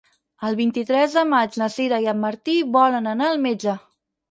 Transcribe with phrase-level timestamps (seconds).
[0.47, 3.79] El vint-i-tres de maig na Sira i en Martí volen anar al metge.